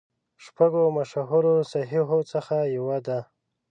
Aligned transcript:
شپږو 0.43 0.83
مشهورو 0.97 1.55
صحیحو 1.71 2.19
څخه 2.31 2.55
یوه 2.75 2.97
ده. 3.07 3.19